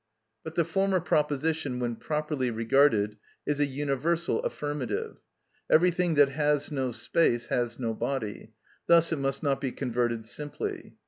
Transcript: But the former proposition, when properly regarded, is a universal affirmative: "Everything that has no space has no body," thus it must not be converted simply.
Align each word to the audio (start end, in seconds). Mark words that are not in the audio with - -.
But 0.43 0.55
the 0.55 0.65
former 0.65 0.99
proposition, 0.99 1.77
when 1.77 1.95
properly 1.95 2.49
regarded, 2.49 3.17
is 3.45 3.59
a 3.59 3.67
universal 3.67 4.41
affirmative: 4.41 5.17
"Everything 5.69 6.15
that 6.15 6.29
has 6.29 6.71
no 6.71 6.91
space 6.91 7.45
has 7.49 7.77
no 7.77 7.93
body," 7.93 8.53
thus 8.87 9.11
it 9.11 9.19
must 9.19 9.43
not 9.43 9.61
be 9.61 9.71
converted 9.71 10.25
simply. 10.25 10.95